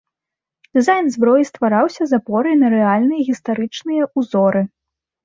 [0.77, 4.65] Дызайн зброі ствараўся з апорай на рэальныя гістарычныя ўзоры.